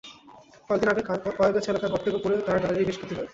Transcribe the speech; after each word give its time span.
কয়েক 0.67 0.79
দিন 0.81 0.89
আগে 0.91 1.01
কয়ারগাছি 1.31 1.67
এলাকায় 1.69 1.91
গর্তে 1.93 2.09
পড়ে 2.23 2.35
তাঁর 2.47 2.57
গাড়ির 2.63 2.87
বেশ 2.89 2.97
ক্ষতি 2.99 3.13
হয়। 3.17 3.29